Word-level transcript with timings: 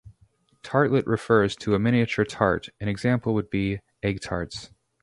Tartlet 0.63 1.05
refers 1.05 1.55
to 1.57 1.75
a 1.75 1.79
miniature 1.79 2.25
tart; 2.25 2.69
an 2.79 2.87
example 2.87 3.35
would 3.35 3.51
be 3.51 3.81
egg 4.01 4.19
tarts. 4.19 4.71